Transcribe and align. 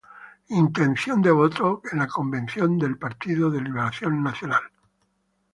Intención 0.63 1.21
de 1.21 1.29
voto 1.29 1.83
en 1.91 1.99
la 1.99 2.07
convención 2.07 2.79
del 2.79 2.97
Partido 2.97 3.51
Liberación 3.51 4.23
Nacional 4.23 4.63